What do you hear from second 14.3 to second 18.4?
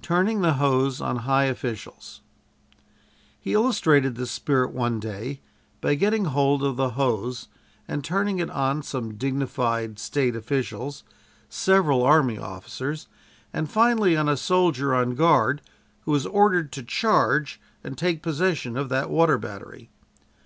soldier on guard who was ordered to charge and take